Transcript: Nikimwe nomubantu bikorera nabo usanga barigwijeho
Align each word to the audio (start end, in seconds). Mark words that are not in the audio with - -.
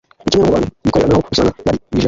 Nikimwe 0.23 0.43
nomubantu 0.45 0.67
bikorera 0.83 1.09
nabo 1.09 1.23
usanga 1.33 1.55
barigwijeho 1.65 1.97